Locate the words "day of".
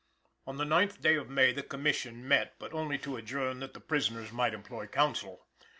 0.99-1.29